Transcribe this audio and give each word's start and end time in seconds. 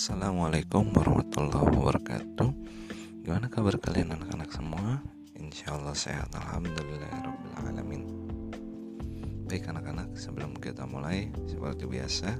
Assalamualaikum 0.00 0.96
warahmatullahi 0.96 1.76
wabarakatuh. 1.76 2.48
Gimana 3.20 3.52
kabar 3.52 3.76
kalian 3.76 4.16
anak-anak 4.16 4.48
semua? 4.48 5.04
Insya 5.36 5.76
Allah 5.76 5.92
sehat 5.92 6.32
Alhamdulillah 6.32 7.28
Alamin. 7.60 8.08
Baik 9.44 9.68
anak-anak 9.68 10.16
sebelum 10.16 10.56
kita 10.56 10.88
mulai 10.88 11.28
Seperti 11.44 11.84
biasa 11.84 12.32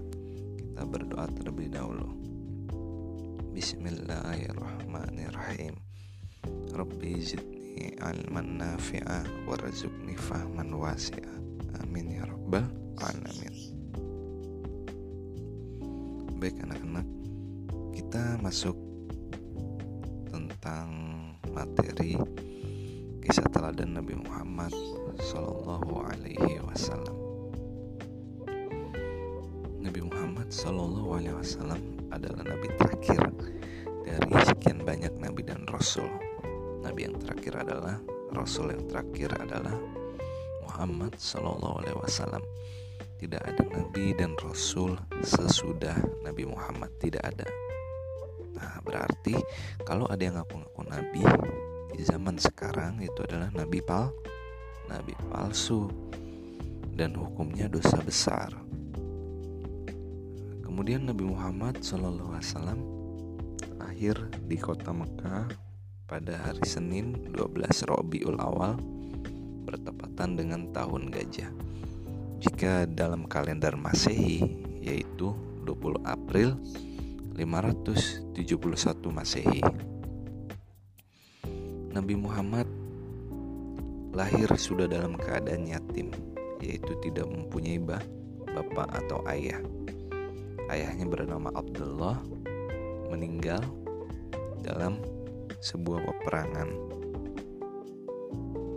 Kita 0.56 0.88
berdoa 0.88 1.28
terlebih 1.36 1.68
dahulu. 1.68 2.08
Bismillahirrahmanirrahim. 3.52 5.76
Rabbi 6.72 7.12
zidni 7.20 7.92
alman 8.00 8.56
nafi'a 8.56 9.44
Warzukni 9.44 10.16
fahman 10.16 10.80
wasi'a. 10.80 11.36
Amin 11.84 12.08
ya 12.08 12.24
rabbal 12.24 12.72
alamin. 13.04 13.52
Baik 16.40 16.56
anak-anak 16.64 17.19
kita 18.00 18.40
masuk 18.40 18.72
tentang 20.32 20.88
materi 21.52 22.16
kisah 23.20 23.44
teladan 23.52 23.92
Nabi 23.92 24.16
Muhammad 24.16 24.72
Sallallahu 25.20 26.08
Alaihi 26.08 26.64
Wasallam. 26.64 27.12
Nabi 29.84 30.00
Muhammad 30.00 30.48
Sallallahu 30.48 31.20
Alaihi 31.20 31.36
Wasallam 31.36 31.80
adalah 32.08 32.40
nabi 32.40 32.72
terakhir 32.80 33.20
dari 34.08 34.32
sekian 34.48 34.80
banyak 34.80 35.12
nabi 35.20 35.44
dan 35.44 35.68
rasul. 35.68 36.08
Nabi 36.80 37.04
yang 37.04 37.20
terakhir 37.20 37.68
adalah 37.68 38.00
rasul 38.32 38.72
yang 38.72 38.88
terakhir 38.88 39.28
adalah 39.36 39.76
Muhammad 40.64 41.20
Sallallahu 41.20 41.84
Alaihi 41.84 42.00
Wasallam 42.00 42.40
tidak 43.20 43.44
ada 43.44 43.60
nabi 43.68 44.16
dan 44.16 44.32
rasul 44.40 44.96
sesudah 45.20 46.00
Nabi 46.24 46.48
Muhammad 46.48 46.88
tidak 46.96 47.28
ada. 47.28 47.44
Nah, 48.60 48.76
berarti 48.84 49.40
kalau 49.88 50.04
ada 50.12 50.20
yang 50.20 50.36
ngaku-ngaku 50.36 50.82
nabi 50.84 51.24
di 51.96 52.04
zaman 52.04 52.36
sekarang 52.36 53.00
itu 53.00 53.24
adalah 53.24 53.48
nabi 53.56 53.80
pal 53.80 54.12
nabi 54.86 55.16
palsu 55.32 55.88
dan 56.92 57.16
hukumnya 57.16 57.66
dosa 57.72 57.96
besar. 58.04 58.52
Kemudian 60.60 61.08
Nabi 61.08 61.26
Muhammad 61.26 61.82
SAW 61.82 62.30
lahir 63.80 64.16
di 64.46 64.56
kota 64.56 64.94
Mekah 64.94 65.50
pada 66.06 66.34
hari 66.46 66.62
Senin 66.64 67.32
12 67.32 67.90
Robiul 67.90 68.38
Awal 68.38 68.78
bertepatan 69.66 70.40
dengan 70.40 70.70
tahun 70.72 71.10
gajah 71.12 71.50
jika 72.40 72.88
dalam 72.88 73.28
kalender 73.28 73.76
Masehi 73.76 74.40
yaitu 74.80 75.36
20 75.68 76.00
April 76.08 76.56
571 77.40 78.36
Masehi. 79.08 79.64
Nabi 81.88 82.12
Muhammad 82.12 82.68
lahir 84.12 84.44
sudah 84.60 84.84
dalam 84.84 85.16
keadaan 85.16 85.64
yatim, 85.64 86.12
yaitu 86.60 86.92
tidak 87.00 87.24
mempunyai 87.32 87.80
bapak 87.80 88.92
atau 88.92 89.24
ayah. 89.32 89.56
Ayahnya 90.68 91.08
bernama 91.08 91.48
Abdullah 91.56 92.20
meninggal 93.08 93.64
dalam 94.60 95.00
sebuah 95.64 96.04
peperangan 96.12 96.68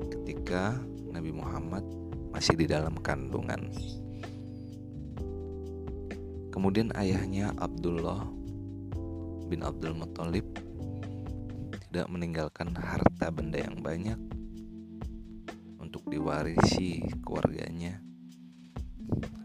ketika 0.08 0.80
Nabi 1.12 1.36
Muhammad 1.36 1.84
masih 2.32 2.56
di 2.56 2.72
dalam 2.72 2.96
kandungan. 3.04 3.76
Kemudian 6.48 6.96
ayahnya 6.96 7.52
Abdullah 7.60 8.43
bin 9.54 9.62
Abdul 9.62 9.94
Muthalib 9.94 10.50
tidak 11.86 12.10
meninggalkan 12.10 12.74
harta 12.74 13.30
benda 13.30 13.62
yang 13.62 13.86
banyak 13.86 14.18
untuk 15.78 16.10
diwarisi 16.10 17.06
keluarganya. 17.22 18.02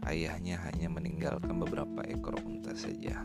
Ayahnya 0.09 0.65
hanya 0.65 0.89
meninggalkan 0.89 1.53
beberapa 1.61 2.01
ekor 2.09 2.41
unta 2.41 2.73
saja. 2.73 3.21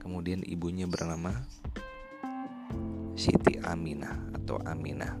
Kemudian 0.00 0.40
ibunya 0.40 0.88
bernama 0.88 1.36
Siti 3.12 3.60
Aminah 3.60 4.32
atau 4.40 4.56
Aminah 4.64 5.20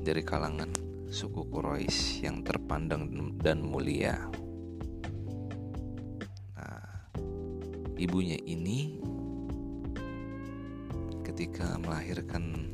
dari 0.00 0.24
kalangan 0.24 0.72
suku 1.12 1.44
Quraisy 1.52 2.24
yang 2.24 2.40
terpandang 2.40 3.36
dan 3.36 3.60
mulia. 3.60 4.45
Ibunya 7.96 8.36
ini 8.44 9.00
ketika 11.24 11.80
melahirkan 11.80 12.72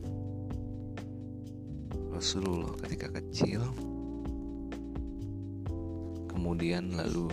Rasulullah 2.11 2.75
ketika 2.83 3.19
kecil, 3.19 3.63
kemudian 6.31 6.95
lalu 6.95 7.31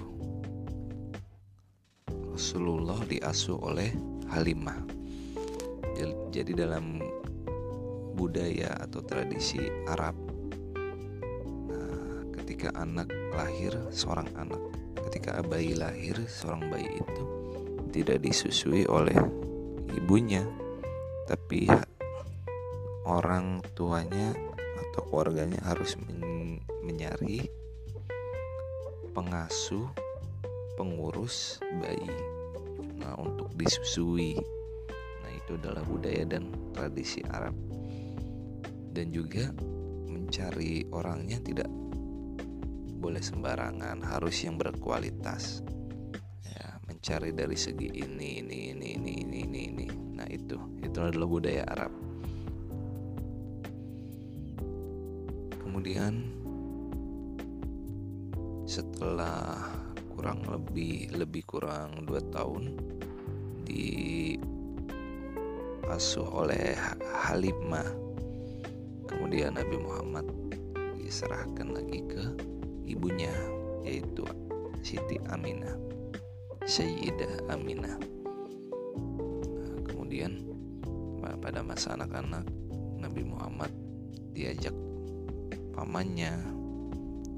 Rasulullah 2.34 2.98
diasuh 3.06 3.58
oleh 3.58 3.94
Halimah. 4.30 4.80
Jadi 6.30 6.56
dalam 6.56 7.02
budaya 8.16 8.72
atau 8.80 9.04
tradisi 9.04 9.60
Arab. 9.90 10.16
Nah, 11.68 12.24
ketika 12.40 12.72
anak 12.80 13.12
lahir, 13.36 13.74
seorang 13.92 14.30
anak, 14.40 14.62
ketika 15.10 15.44
bayi 15.44 15.76
lahir, 15.76 16.16
seorang 16.30 16.70
bayi 16.72 16.88
itu 16.88 17.39
tidak 17.90 18.22
disusui 18.22 18.86
oleh 18.86 19.18
ibunya, 19.98 20.46
tapi 21.26 21.66
orang 23.10 23.62
tuanya 23.74 24.34
atau 24.90 25.02
keluarganya 25.10 25.62
harus 25.66 25.98
men 25.98 26.62
mencari 26.86 27.46
pengasuh, 29.14 29.90
pengurus 30.78 31.62
bayi. 31.82 32.10
Nah, 33.00 33.16
untuk 33.18 33.54
disusui. 33.58 34.38
Nah, 35.22 35.32
itu 35.32 35.58
adalah 35.58 35.86
budaya 35.86 36.26
dan 36.26 36.50
tradisi 36.74 37.22
Arab 37.30 37.54
dan 38.94 39.14
juga 39.14 39.54
mencari 40.10 40.84
orangnya 40.92 41.40
tidak 41.40 41.70
boleh 43.00 43.24
sembarangan 43.24 44.04
harus 44.04 44.44
yang 44.44 44.60
berkualitas 44.60 45.64
mencari 47.00 47.32
dari 47.32 47.56
segi 47.56 47.96
ini 47.96 48.44
ini 48.44 48.76
ini 48.76 48.88
ini 49.00 49.14
ini 49.24 49.40
ini 49.48 49.62
ini. 49.72 49.88
Nah 50.20 50.28
itu. 50.28 50.60
Itu 50.84 51.00
adalah 51.00 51.32
budaya 51.32 51.64
Arab. 51.72 51.96
Kemudian 55.64 56.28
setelah 58.68 59.64
kurang 60.12 60.44
lebih 60.44 61.08
lebih 61.16 61.48
kurang 61.48 62.04
dua 62.04 62.20
tahun 62.36 62.76
di 63.64 64.36
asuh 65.88 66.28
oleh 66.28 66.76
Halimah 67.16 68.10
Kemudian 69.08 69.56
Nabi 69.56 69.80
Muhammad 69.80 70.28
diserahkan 71.00 71.74
lagi 71.74 72.04
ke 72.12 72.24
ibunya 72.86 73.32
yaitu 73.88 74.22
Siti 74.86 75.18
Aminah, 75.34 75.74
Sayyidah 76.68 77.48
Aminah. 77.48 77.96
Nah, 77.96 79.80
kemudian 79.88 80.44
pada 81.40 81.64
masa 81.64 81.96
anak-anak 81.96 82.44
Nabi 83.00 83.24
Muhammad 83.24 83.72
diajak 84.36 84.76
pamannya 85.72 86.36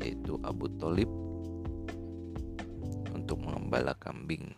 yaitu 0.02 0.42
Abu 0.42 0.66
Talib 0.82 1.10
untuk 3.14 3.38
mengembala 3.46 3.94
kambing. 4.02 4.50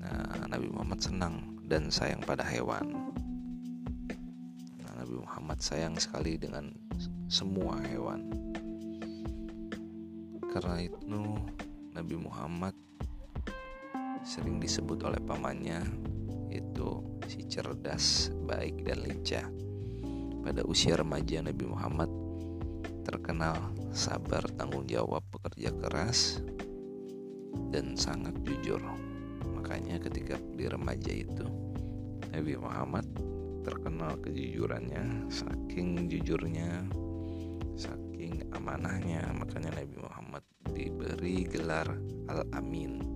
Nah, 0.00 0.48
Nabi 0.48 0.72
Muhammad 0.72 1.00
senang 1.04 1.60
dan 1.68 1.92
sayang 1.92 2.24
pada 2.24 2.42
hewan. 2.48 3.12
Nabi 4.96 5.18
Muhammad 5.18 5.58
sayang 5.60 5.98
sekali 6.00 6.40
dengan 6.40 6.72
semua 7.28 7.76
hewan. 7.84 8.32
Karena 10.52 10.84
itu 10.84 10.98
Nabi 11.92 12.16
Muhammad 12.16 12.76
sering 14.22 14.62
disebut 14.62 15.02
oleh 15.02 15.18
pamannya 15.22 15.82
itu 16.50 17.02
si 17.26 17.42
cerdas, 17.46 18.30
baik 18.46 18.86
dan 18.86 18.98
lincah. 19.02 19.46
Pada 20.42 20.62
usia 20.66 20.98
remaja 20.98 21.42
Nabi 21.42 21.64
Muhammad 21.66 22.10
terkenal 23.02 23.74
sabar, 23.90 24.42
tanggung 24.54 24.86
jawab, 24.86 25.22
pekerja 25.30 25.74
keras 25.74 26.42
dan 27.74 27.98
sangat 27.98 28.34
jujur. 28.46 28.82
Makanya 29.58 29.98
ketika 30.02 30.38
di 30.38 30.66
remaja 30.70 31.10
itu 31.10 31.46
Nabi 32.30 32.54
Muhammad 32.58 33.06
terkenal 33.62 34.18
kejujurannya 34.18 35.30
saking 35.30 36.10
jujurnya 36.10 36.82
saking 37.78 38.42
amanahnya 38.50 39.22
makanya 39.38 39.70
Nabi 39.78 39.96
Muhammad 40.02 40.44
diberi 40.74 41.46
gelar 41.46 41.86
Al-Amin 42.26 43.11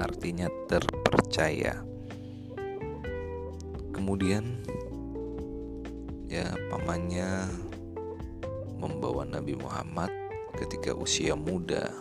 artinya 0.00 0.48
terpercaya. 0.64 1.84
Kemudian 3.92 4.64
ya 6.24 6.48
pamannya 6.72 7.44
membawa 8.80 9.28
Nabi 9.28 9.60
Muhammad 9.60 10.08
ketika 10.56 10.96
usia 10.96 11.36
muda 11.36 11.92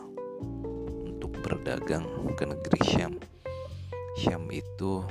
untuk 1.03 1.35
berdagang 1.43 2.07
ke 2.39 2.47
negeri 2.47 2.79
Syam. 2.87 3.13
Syam 4.15 4.47
itu 4.47 5.03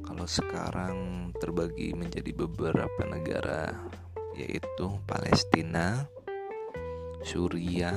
kalau 0.00 0.26
sekarang 0.26 1.30
terbagi 1.36 1.92
menjadi 1.92 2.32
beberapa 2.32 3.02
negara 3.04 3.76
yaitu 4.36 4.96
Palestina, 5.04 6.08
Suria, 7.20 7.92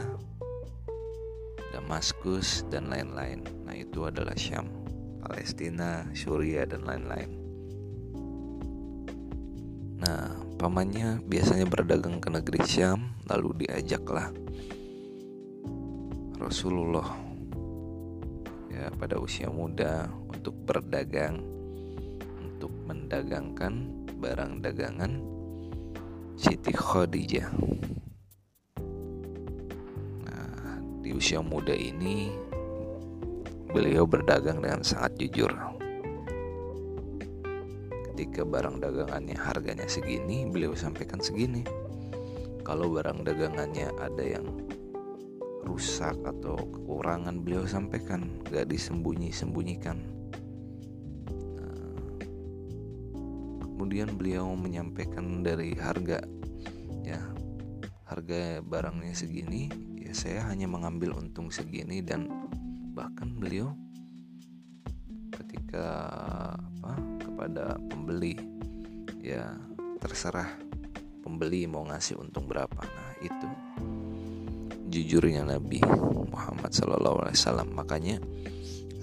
Damaskus 1.74 2.62
dan 2.70 2.94
lain-lain. 2.94 3.42
Nah, 3.66 3.74
itu 3.74 4.06
adalah 4.06 4.38
Syam, 4.38 4.70
Palestina, 5.26 6.06
Suria 6.14 6.70
dan 6.70 6.86
lain-lain. 6.86 7.32
Nah, 10.06 10.38
pamannya 10.62 11.26
biasanya 11.26 11.66
berdagang 11.66 12.22
ke 12.22 12.30
negeri 12.30 12.62
Syam, 12.62 13.18
lalu 13.26 13.66
diajaklah 13.66 14.30
Rasulullah 16.44 17.08
ya 18.68 18.92
pada 19.00 19.16
usia 19.16 19.48
muda 19.48 20.12
untuk 20.28 20.52
berdagang 20.68 21.40
untuk 22.42 22.74
mendagangkan 22.84 24.06
barang 24.20 24.60
dagangan 24.60 25.24
Siti 26.36 26.76
Khadijah. 26.76 27.48
Di 31.04 31.12
usia 31.12 31.44
muda 31.44 31.76
ini 31.76 32.32
beliau 33.76 34.08
berdagang 34.08 34.64
dengan 34.64 34.88
sangat 34.88 35.20
jujur. 35.20 35.52
Ketika 38.08 38.48
barang 38.48 38.80
dagangannya 38.80 39.36
harganya 39.36 39.84
segini 39.84 40.48
beliau 40.48 40.72
sampaikan 40.72 41.20
segini. 41.20 41.68
Kalau 42.64 42.88
barang 42.88 43.28
dagangannya 43.28 43.92
ada 44.00 44.24
yang 44.24 44.48
rusak 45.68 46.16
atau 46.24 46.56
kekurangan 46.56 47.44
beliau 47.44 47.68
sampaikan 47.68 48.40
gak 48.48 48.72
disembunyi-sembunyikan. 48.72 50.00
Nah, 51.60 52.16
kemudian 53.60 54.16
beliau 54.16 54.56
menyampaikan 54.56 55.44
dari 55.44 55.76
harga 55.76 56.24
ya 57.04 57.20
harga 58.08 58.64
barangnya 58.64 59.12
segini 59.12 59.68
saya 60.14 60.46
hanya 60.46 60.70
mengambil 60.70 61.18
untung 61.18 61.50
segini 61.50 62.06
dan 62.06 62.30
bahkan 62.94 63.34
beliau 63.34 63.74
ketika 65.34 65.86
apa 66.54 66.94
kepada 67.18 67.66
pembeli 67.90 68.38
ya 69.26 69.58
terserah 69.98 70.54
pembeli 71.26 71.66
mau 71.66 71.82
ngasih 71.90 72.22
untung 72.22 72.46
berapa. 72.46 72.78
Nah 72.78 73.12
itu 73.26 73.50
jujurnya 74.94 75.50
Nabi 75.50 75.82
Muhammad 76.30 76.70
SAW 76.70 77.66
makanya 77.74 78.22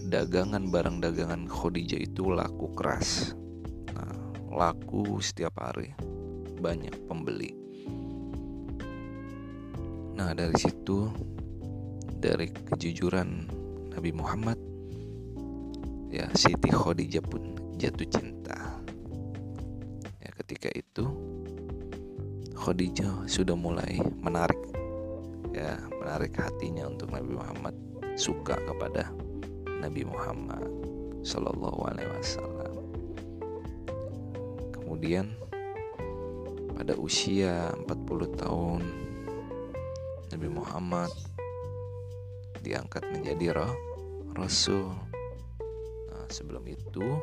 dagangan 0.07 0.71
barang 0.71 1.03
dagangan 1.03 1.51
Khadijah 1.51 2.01
itu 2.07 2.31
laku 2.31 2.71
keras. 2.79 3.35
Nah, 3.91 4.15
laku 4.47 5.19
setiap 5.19 5.59
hari. 5.59 5.91
Banyak 6.61 7.09
pembeli 7.09 7.60
nah 10.21 10.37
dari 10.37 10.53
situ 10.53 11.09
dari 12.21 12.53
kejujuran 12.53 13.49
Nabi 13.97 14.13
Muhammad 14.13 14.61
ya 16.13 16.29
Siti 16.37 16.69
Khadijah 16.69 17.25
pun 17.25 17.57
jatuh 17.81 18.05
cinta. 18.05 18.85
Ya 20.21 20.31
ketika 20.45 20.69
itu 20.77 21.09
Khadijah 22.53 23.25
sudah 23.25 23.57
mulai 23.57 23.97
menarik 24.21 24.61
ya 25.57 25.81
menarik 25.89 26.37
hatinya 26.37 26.93
untuk 26.93 27.17
Nabi 27.17 27.41
Muhammad 27.41 27.73
suka 28.21 28.61
kepada 28.61 29.09
Nabi 29.81 30.05
Muhammad 30.05 30.69
Shallallahu 31.25 31.81
Alaihi 31.89 32.13
Wasallam. 32.13 32.75
Kemudian 34.77 35.33
pada 36.77 36.93
usia 37.01 37.73
40 37.89 38.37
tahun 38.37 39.10
Nabi 40.31 40.47
Muhammad 40.47 41.11
diangkat 42.63 43.03
menjadi 43.11 43.59
roh 43.59 43.75
Rasul. 44.39 44.95
Sebelum 46.31 46.63
itu 46.71 47.19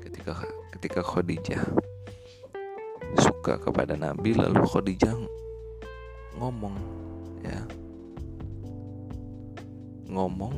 ketika 0.00 0.32
ketika 0.72 1.04
Khadijah 1.04 1.60
suka 3.20 3.60
kepada 3.60 3.92
Nabi 3.92 4.32
lalu 4.32 4.64
Khadijah 4.64 5.12
ngomong 6.40 6.76
ya 7.44 7.60
ngomong 10.08 10.54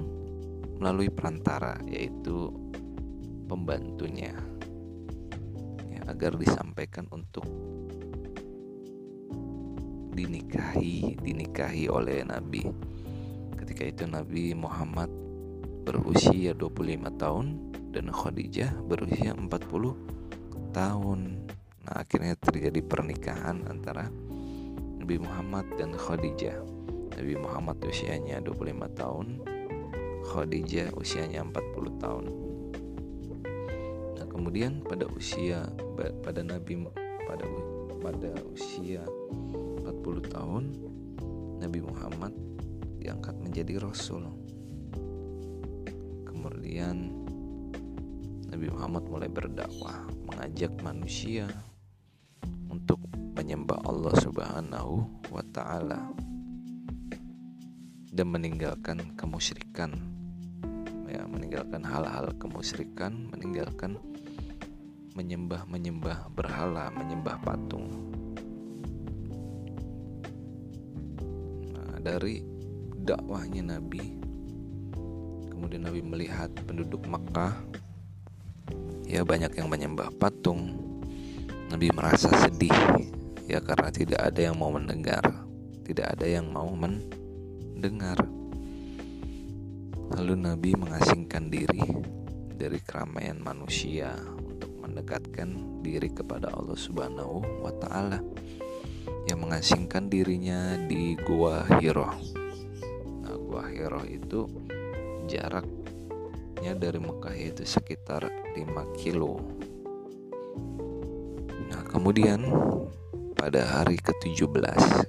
melalui 0.79 1.11
perantara 1.11 1.83
yaitu 1.91 2.55
pembantunya 3.51 4.39
ya, 5.91 6.01
agar 6.07 6.39
disampaikan 6.39 7.11
untuk 7.11 7.43
dinikahi 10.15 11.19
dinikahi 11.19 11.91
oleh 11.91 12.23
Nabi 12.23 12.63
ketika 13.59 13.83
itu 13.85 14.05
Nabi 14.07 14.55
Muhammad 14.55 15.11
berusia 15.85 16.55
25 16.57 17.21
tahun 17.21 17.47
dan 17.91 18.09
Khadijah 18.11 18.71
berusia 18.87 19.35
40 19.35 19.51
tahun. 20.75 21.21
Nah, 21.85 21.95
akhirnya 22.01 22.35
terjadi 22.41 22.81
pernikahan 22.83 23.67
antara 23.71 24.11
Nabi 24.99 25.17
Muhammad 25.21 25.69
dan 25.77 25.95
Khadijah. 25.95 26.59
Nabi 27.15 27.35
Muhammad 27.39 27.79
usianya 27.87 28.43
25 28.43 28.91
tahun, 28.99 29.27
Khadijah 30.27 30.91
usianya 30.99 31.47
40 31.47 32.03
tahun. 32.03 32.25
Nah, 34.19 34.27
kemudian 34.27 34.83
pada 34.83 35.07
usia 35.15 35.69
pada 35.97 36.43
Nabi 36.43 36.89
pada 37.29 37.47
pada 38.03 38.31
usia 38.51 39.07
40 39.07 39.74
tahun 40.05 40.69
Nabi 41.65 41.81
Muhammad 41.81 42.37
diangkat 43.01 43.41
menjadi 43.41 43.81
rasul. 43.81 44.29
Kemudian 46.29 47.09
Nabi 48.53 48.69
Muhammad 48.69 49.09
mulai 49.09 49.33
berdakwah 49.33 50.05
mengajak 50.29 50.77
manusia 50.85 51.49
untuk 52.69 53.01
menyembah 53.33 53.81
Allah 53.89 54.15
Subhanahu 54.21 55.09
wa 55.33 55.45
taala 55.57 56.13
dan 58.13 58.27
meninggalkan 58.29 59.17
kemusyrikan. 59.17 59.97
Ya 61.09 61.25
meninggalkan 61.25 61.81
hal-hal 61.81 62.35
kemusyrikan 62.37 63.33
meninggalkan 63.33 63.97
menyembah-menyembah 65.15 66.35
berhala 66.35 66.91
menyembah 66.91 67.39
patung 67.39 67.87
dari 72.05 72.45
dakwahnya 73.01 73.65
Nabi. 73.65 74.21
Kemudian 75.49 75.89
Nabi 75.89 76.05
melihat 76.05 76.53
penduduk 76.69 77.09
Makkah. 77.09 77.57
Ya 79.09 79.25
banyak 79.25 79.57
yang 79.57 79.73
menyembah 79.73 80.13
patung. 80.21 80.77
Nabi 81.73 81.89
merasa 81.97 82.29
sedih 82.45 82.77
ya 83.49 83.65
karena 83.65 83.89
tidak 83.89 84.21
ada 84.21 84.41
yang 84.53 84.57
mau 84.61 84.69
mendengar 84.69 85.45
tidak 85.85 86.17
ada 86.17 86.27
yang 86.27 86.49
mau 86.49 86.73
mendengar. 86.73 88.17
Lalu 90.17 90.35
Nabi 90.41 90.71
mengasingkan 90.73 91.53
diri 91.53 91.85
dari 92.57 92.81
keramaian 92.81 93.37
manusia 93.45 94.17
untuk 94.41 94.73
mendekatkan 94.81 95.81
diri 95.85 96.09
kepada 96.09 96.49
Allah 96.57 96.77
Subhanahu 96.77 97.45
wa 97.61 97.73
taala 97.77 98.25
yang 99.29 99.41
mengasingkan 99.41 100.13
dirinya 100.13 100.77
di 100.85 101.17
Gua 101.17 101.65
Hiro. 101.81 102.09
Nah, 103.25 103.37
Gua 103.41 103.65
Hiro 103.69 104.05
itu 104.05 104.45
jaraknya 105.25 106.73
dari 106.77 107.01
Mekah 107.01 107.37
itu 107.37 107.65
sekitar 107.65 108.29
5 108.57 109.01
kilo 109.01 109.41
nah 111.73 111.83
kemudian 111.91 112.45
pada 113.35 113.65
hari 113.67 113.99
ke-17 113.99 115.09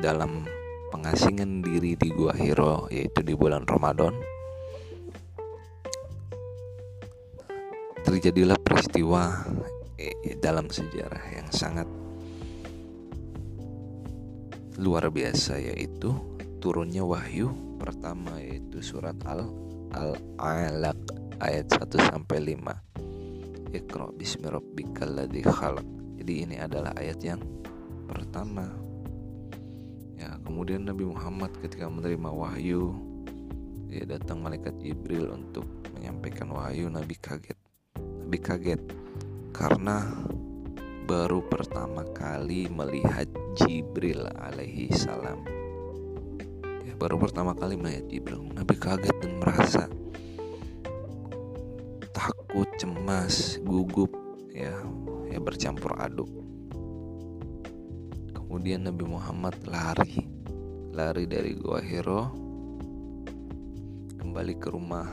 dalam 0.00 0.48
pengasingan 0.90 1.62
diri 1.62 1.94
di 1.94 2.08
Gua 2.10 2.32
Hiro 2.34 2.88
yaitu 2.88 3.22
di 3.22 3.36
bulan 3.36 3.68
Ramadan 3.68 4.16
terjadilah 8.02 8.58
peristiwa 8.58 9.46
eh, 9.96 10.36
dalam 10.42 10.66
sejarah 10.68 11.22
yang 11.32 11.48
sangat 11.54 11.86
luar 14.82 15.14
biasa 15.14 15.62
yaitu 15.62 16.10
turunnya 16.58 17.06
wahyu 17.06 17.54
pertama 17.78 18.42
yaitu 18.42 18.82
surat 18.82 19.14
Al 19.22 19.46
Al-Alaq 19.94 20.98
ayat 21.38 21.70
1 21.70 22.10
sampai 22.10 22.56
5. 22.56 23.76
Iqra 23.76 24.10
bismi 24.10 24.46
rabbikal 24.50 25.14
ladzi. 25.14 25.46
Jadi 26.18 26.32
ini 26.48 26.56
adalah 26.58 26.96
ayat 26.98 27.20
yang 27.22 27.38
pertama. 28.10 28.66
Ya, 30.18 30.34
kemudian 30.42 30.88
Nabi 30.88 31.06
Muhammad 31.06 31.54
ketika 31.60 31.86
menerima 31.86 32.30
wahyu 32.30 32.94
ya 33.92 34.08
datang 34.08 34.40
malaikat 34.40 34.72
Jibril 34.80 35.28
untuk 35.28 35.68
menyampaikan 35.94 36.50
wahyu 36.50 36.88
Nabi 36.88 37.14
kaget. 37.20 37.58
Nabi 38.00 38.38
kaget 38.40 38.80
karena 39.52 40.08
baru 41.04 41.44
pertama 41.44 42.00
kali 42.16 42.72
melihat 42.72 43.28
Jibril 43.52 44.24
alaihi 44.40 44.88
salam. 44.96 45.44
Ya, 46.88 46.96
baru 46.96 47.20
pertama 47.20 47.52
kali 47.52 47.76
melihat 47.76 48.08
Jibril. 48.08 48.48
Nabi 48.48 48.74
kaget 48.80 49.12
dan 49.20 49.32
merasa 49.36 49.84
takut, 52.16 52.68
cemas, 52.80 53.60
gugup, 53.60 54.12
ya, 54.56 54.72
ya 55.28 55.38
bercampur 55.40 55.92
aduk. 56.00 56.28
Kemudian 58.32 58.88
Nabi 58.88 59.04
Muhammad 59.04 59.56
lari, 59.68 60.24
lari 60.92 61.24
dari 61.28 61.52
Gua 61.56 61.80
Hiro, 61.80 62.32
kembali 64.16 64.54
ke 64.56 64.68
rumah, 64.72 65.12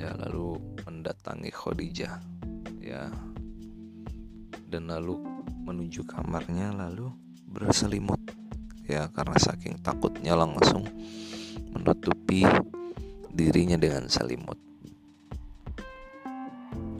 ya 0.00 0.16
lalu 0.16 0.56
mendatangi 0.88 1.52
Khadijah, 1.52 2.20
ya, 2.80 3.12
dan 4.68 4.88
lalu 4.88 5.27
menuju 5.68 6.08
kamarnya 6.08 6.72
lalu 6.72 7.12
berselimut, 7.44 8.20
ya 8.88 9.12
karena 9.12 9.36
saking 9.36 9.84
takutnya 9.84 10.32
langsung 10.32 10.88
menutupi 11.76 12.48
dirinya 13.28 13.76
dengan 13.76 14.08
selimut. 14.08 14.56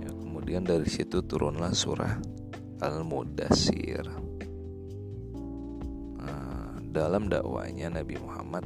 Kemudian 0.05 0.69
dari 0.69 0.89
situ 0.89 1.25
turunlah 1.25 1.73
surah 1.73 2.21
Al-Mudassir. 2.85 4.05
Nah, 6.21 6.77
dalam 6.89 7.33
dakwanya 7.33 8.01
Nabi 8.01 8.17
Muhammad 8.21 8.65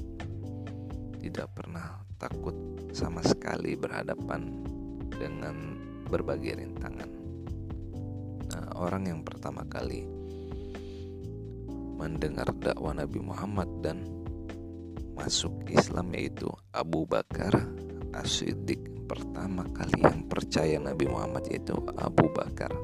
tidak 1.22 1.54
pernah 1.54 2.02
takut 2.18 2.54
sama 2.90 3.22
sekali 3.22 3.78
berhadapan 3.78 4.62
dengan 5.14 5.78
berbagai 6.10 6.58
rintangan. 6.58 7.21
Nah, 8.82 8.90
orang 8.90 9.14
yang 9.14 9.22
pertama 9.22 9.62
kali 9.70 10.02
mendengar 12.02 12.50
dakwah 12.50 12.90
Nabi 12.90 13.22
Muhammad 13.22 13.70
dan 13.78 14.02
masuk 15.14 15.54
Islam 15.70 16.10
yaitu 16.18 16.50
Abu 16.74 17.06
Bakar 17.06 17.62
As-Siddiq 18.10 19.06
pertama 19.06 19.62
kali 19.70 20.02
yang 20.02 20.26
percaya 20.26 20.82
Nabi 20.82 21.06
Muhammad 21.06 21.46
itu 21.54 21.78
Abu 21.94 22.26
Bakar. 22.34 22.74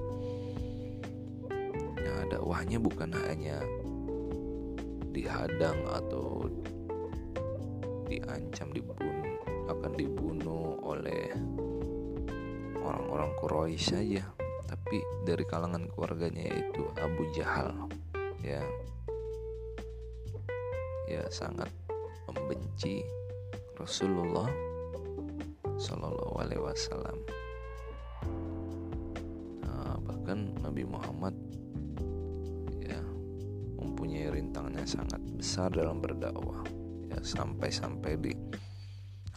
Ya, 1.99 2.31
dakwahnya 2.31 2.79
bukan 2.79 3.11
hanya 3.27 3.59
dihadang 5.11 5.83
atau 5.99 6.47
diancam 8.07 8.71
dibunuh 8.71 9.35
akan 9.67 9.93
dibunuh 9.99 10.79
oleh 10.79 11.35
orang-orang 12.87 13.35
Quraisy 13.43 13.83
saja, 13.83 14.38
tapi 14.89 15.05
dari 15.21 15.45
kalangan 15.45 15.85
keluarganya 15.93 16.49
yaitu 16.49 16.81
Abu 16.97 17.29
Jahal. 17.37 17.77
Ya. 18.41 18.65
Ya 21.05 21.29
sangat 21.29 21.69
membenci 22.25 23.05
Rasulullah 23.77 24.49
Shallallahu 25.77 26.41
Alaihi 26.41 26.65
Wasallam. 26.65 27.21
Nah, 29.61 30.01
bahkan 30.09 30.57
Nabi 30.65 30.89
Muhammad 30.89 31.37
ya 32.81 33.05
mempunyai 33.77 34.41
rintangan 34.41 34.73
yang 34.73 34.89
sangat 34.89 35.21
besar 35.37 35.69
dalam 35.69 36.01
berdakwah. 36.01 36.65
Ya 37.13 37.21
sampai-sampai 37.21 38.17
di 38.25 38.33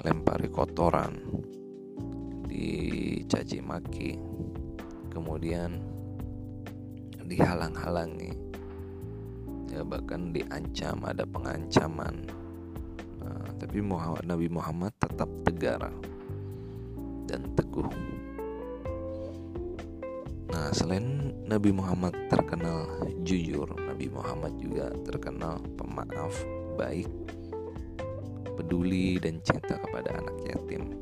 lempari 0.08 0.48
kotoran, 0.48 1.44
dicaci 2.48 3.60
maki, 3.60 4.31
kemudian 5.12 5.84
dihalang-halangi, 7.28 8.32
ya 9.72 9.84
bahkan 9.84 10.32
diancam 10.32 11.04
ada 11.04 11.28
pengancaman. 11.28 12.28
Nah, 13.22 13.46
tapi 13.60 13.80
Muhammad, 13.84 14.24
Nabi 14.26 14.48
Muhammad 14.48 14.92
tetap 15.00 15.30
tegar 15.44 15.92
dan 17.30 17.48
teguh. 17.56 17.88
Nah, 20.52 20.68
selain 20.76 21.32
Nabi 21.48 21.72
Muhammad 21.72 22.12
terkenal 22.28 22.88
jujur, 23.24 23.72
Nabi 23.76 24.12
Muhammad 24.12 24.56
juga 24.60 24.92
terkenal 25.08 25.64
pemaaf, 25.80 26.36
baik, 26.76 27.08
peduli 28.60 29.16
dan 29.24 29.40
cinta 29.48 29.80
kepada 29.80 30.20
anak 30.20 30.36
yatim. 30.44 31.00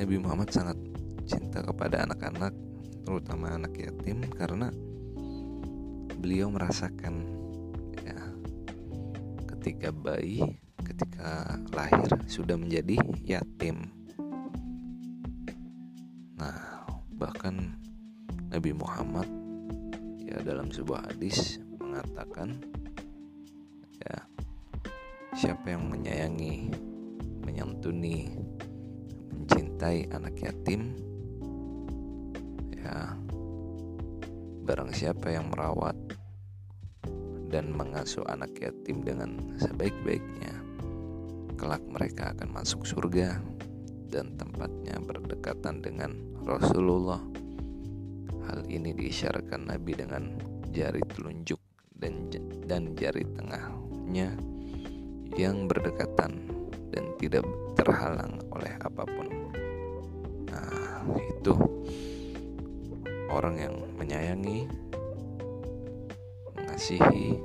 Nabi 0.00 0.16
Muhammad 0.16 0.48
sangat 0.48 0.80
cinta 1.28 1.60
kepada 1.60 2.08
anak-anak, 2.08 2.56
terutama 3.04 3.52
anak 3.52 3.76
yatim 3.76 4.24
karena 4.32 4.72
beliau 6.16 6.48
merasakan 6.48 7.28
ya 8.00 8.16
ketika 9.44 9.92
bayi 9.92 10.56
ketika 10.80 11.60
lahir 11.76 12.16
sudah 12.24 12.56
menjadi 12.56 12.96
yatim. 13.28 13.92
Nah, 16.40 16.88
bahkan 17.20 17.76
Nabi 18.48 18.72
Muhammad 18.72 19.28
ya 20.24 20.40
dalam 20.40 20.72
sebuah 20.72 21.12
hadis 21.12 21.60
mengatakan 21.76 22.56
ya 24.00 24.16
siapa 25.36 25.76
yang 25.76 25.92
menyayangi, 25.92 26.72
menyantuni, 27.44 28.39
mencintai 29.80 30.12
anak 30.12 30.36
yatim 30.44 30.92
ya 32.76 33.16
barang 34.68 34.92
siapa 34.92 35.32
yang 35.32 35.48
merawat 35.48 35.96
dan 37.48 37.72
mengasuh 37.72 38.20
anak 38.28 38.52
yatim 38.60 39.00
dengan 39.00 39.40
sebaik-baiknya 39.56 40.52
kelak 41.56 41.80
mereka 41.88 42.36
akan 42.36 42.52
masuk 42.52 42.84
surga 42.84 43.40
dan 44.12 44.36
tempatnya 44.36 45.00
berdekatan 45.00 45.80
dengan 45.80 46.12
Rasulullah. 46.44 47.24
Hal 48.52 48.68
ini 48.68 48.92
diisyaratkan 48.92 49.64
Nabi 49.64 49.96
dengan 49.96 50.36
jari 50.76 51.00
telunjuk 51.08 51.60
dan 51.96 52.28
dan 52.68 52.92
jari 53.00 53.24
tengahnya 53.32 54.36
yang 55.40 55.64
berdekatan 55.64 56.36
dan 56.92 57.04
tidak 57.16 57.48
terhalang 57.80 58.44
oleh 58.52 58.76
apa 58.84 59.08
pun. 59.08 59.39
Itu 61.18 61.54
orang 63.30 63.56
yang 63.58 63.74
menyayangi, 63.96 64.66
mengasihi 66.54 67.38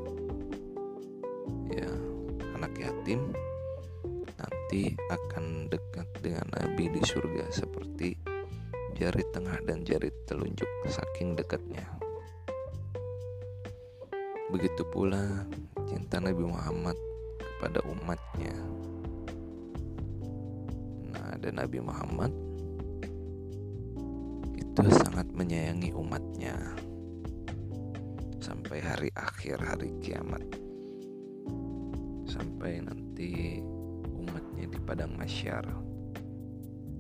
ya 1.71 1.89
anak 2.57 2.73
yatim 2.77 3.33
nanti 4.35 4.97
akan 5.09 5.69
dekat 5.69 6.07
dengan 6.19 6.49
Nabi 6.57 6.89
di 6.89 7.01
surga 7.05 7.47
seperti 7.53 8.17
jari 8.95 9.23
tengah 9.35 9.59
dan 9.67 9.83
jari 9.83 10.09
telunjuk 10.25 10.67
saking 10.87 11.35
dekatnya. 11.35 11.85
Begitu 14.49 14.87
pula 14.87 15.43
cinta 15.89 16.21
Nabi 16.21 16.45
Muhammad 16.47 16.97
kepada 17.37 17.83
umatnya. 17.87 18.55
Nah, 21.11 21.33
dan 21.41 21.59
Nabi 21.59 21.81
Muhammad 21.83 22.44
itu 24.75 24.91
sangat 24.91 25.31
menyayangi 25.31 25.95
umatnya 25.95 26.75
sampai 28.43 28.83
hari 28.83 29.07
akhir 29.15 29.55
hari 29.63 29.95
kiamat 30.03 30.43
sampai 32.27 32.83
nanti 32.83 33.63
di 34.75 34.79
padang 34.83 35.15
masyar. 35.15 35.63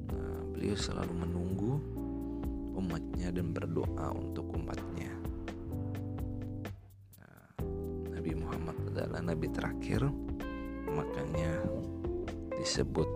Nah, 0.07 0.39
beliau 0.55 0.79
selalu 0.79 1.13
menunggu 1.27 1.73
umatnya 2.79 3.35
dan 3.35 3.51
berdoa 3.51 4.15
untuk 4.15 4.47
umatnya. 4.55 5.11
Nah, 7.19 7.51
Nabi 8.15 8.31
Muhammad 8.39 8.79
adalah 8.95 9.19
nabi 9.19 9.47
terakhir, 9.51 10.07
makanya 10.87 11.67
disebut 12.55 13.09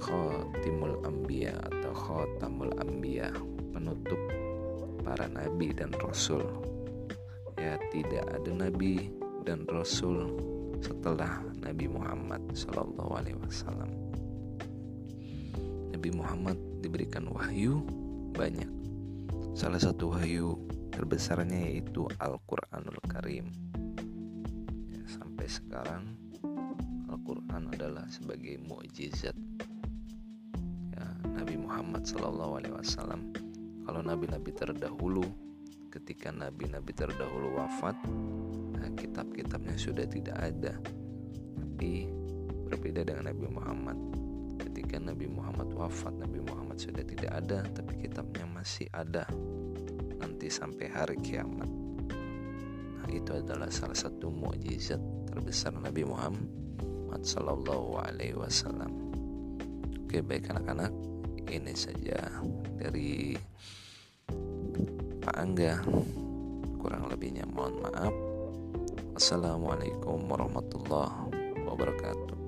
Khotimul 0.00 1.04
Ambia 1.04 1.52
atau 1.60 1.79
Khotamul 2.00 2.72
Ambia, 2.80 3.28
penutup 3.76 4.16
para 5.04 5.28
nabi 5.28 5.76
dan 5.76 5.92
rasul. 6.00 6.40
Ya, 7.60 7.76
tidak 7.92 8.24
ada 8.32 8.50
nabi 8.56 9.12
dan 9.44 9.68
rasul 9.68 10.32
setelah 10.80 11.44
Nabi 11.60 11.92
Muhammad 11.92 12.40
Shallallahu 12.56 13.12
Alaihi 13.20 13.36
Wasallam. 13.36 13.92
Nabi 15.92 16.10
Muhammad 16.16 16.56
diberikan 16.80 17.28
wahyu 17.28 17.84
banyak. 18.32 18.72
Salah 19.52 19.76
satu 19.76 20.16
wahyu 20.16 20.56
terbesarnya 20.88 21.68
yaitu 21.68 22.08
Al-Quranul 22.16 22.96
Karim. 23.12 23.52
Ya, 24.88 25.04
sampai 25.04 25.46
sekarang 25.52 26.16
Al-Quran 27.12 27.68
adalah 27.76 28.08
sebagai 28.08 28.56
mukjizat 28.64 29.36
Muhammad 31.90 32.06
Shallallahu 32.06 32.52
Alaihi 32.54 32.74
Wasallam. 32.78 33.20
Kalau 33.82 34.00
nabi-nabi 34.06 34.54
terdahulu, 34.54 35.26
ketika 35.90 36.30
nabi-nabi 36.30 36.94
terdahulu 36.94 37.58
wafat, 37.58 37.98
nah, 38.78 38.94
kitab-kitabnya 38.94 39.74
sudah 39.74 40.06
tidak 40.06 40.38
ada. 40.38 40.78
Tapi 41.58 42.06
berbeda 42.70 43.02
dengan 43.02 43.34
Nabi 43.34 43.46
Muhammad. 43.50 43.98
Ketika 44.62 45.02
Nabi 45.02 45.26
Muhammad 45.34 45.74
wafat, 45.74 46.14
Nabi 46.14 46.38
Muhammad 46.46 46.78
sudah 46.78 47.02
tidak 47.02 47.32
ada, 47.34 47.66
tapi 47.74 48.06
kitabnya 48.06 48.46
masih 48.46 48.86
ada 48.94 49.26
nanti 50.22 50.46
sampai 50.46 50.86
hari 50.94 51.18
kiamat. 51.18 51.66
Nah, 53.02 53.10
itu 53.10 53.34
adalah 53.34 53.66
salah 53.66 53.98
satu 53.98 54.30
mukjizat 54.30 55.02
terbesar 55.26 55.74
Nabi 55.74 56.06
Muhammad 56.06 57.26
Sallallahu 57.26 57.98
Alaihi 57.98 58.38
Wasallam. 58.38 58.94
Oke, 60.06 60.22
baik 60.22 60.54
anak-anak, 60.54 61.09
ini 61.50 61.74
saja 61.74 62.30
dari 62.78 63.34
Pak 65.18 65.36
Angga. 65.36 65.82
Kurang 66.80 67.10
lebihnya 67.10 67.44
mohon 67.50 67.82
maaf. 67.82 68.14
Assalamualaikum 69.18 70.30
warahmatullahi 70.30 71.28
wabarakatuh. 71.66 72.39